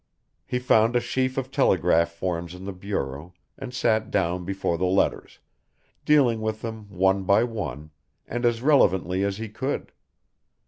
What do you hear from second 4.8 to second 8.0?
letters, dealing with them one by one,